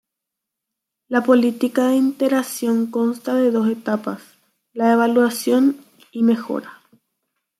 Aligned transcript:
La 1.09 1.21
política 1.21 1.89
de 1.89 1.97
iteración 1.97 2.87
consta 2.89 3.35
de 3.35 3.51
dos 3.51 3.69
etapas: 3.69 4.23
"la 4.73 4.93
evaluación" 4.93 5.77
y 6.11 6.23
"mejora". 6.23 6.81